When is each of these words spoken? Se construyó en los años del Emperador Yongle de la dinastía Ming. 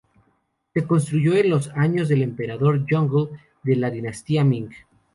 Se 0.73 0.83
construyó 0.87 1.35
en 1.35 1.51
los 1.51 1.67
años 1.75 2.09
del 2.09 2.23
Emperador 2.23 2.87
Yongle 2.87 3.39
de 3.61 3.75
la 3.75 3.91
dinastía 3.91 4.43
Ming. 4.43 4.71